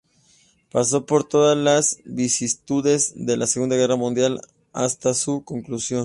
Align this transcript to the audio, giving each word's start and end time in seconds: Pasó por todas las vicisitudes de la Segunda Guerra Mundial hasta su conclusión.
Pasó 0.71 1.05
por 1.05 1.25
todas 1.25 1.55
las 1.55 1.99
vicisitudes 2.05 3.13
de 3.15 3.37
la 3.37 3.45
Segunda 3.45 3.75
Guerra 3.75 3.97
Mundial 3.97 4.41
hasta 4.73 5.13
su 5.13 5.43
conclusión. 5.43 5.99